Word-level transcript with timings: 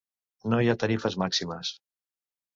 No 0.53 0.61
hi 0.63 0.71
ha 0.73 0.75
tarifes 0.85 1.19
màximes. 1.25 1.75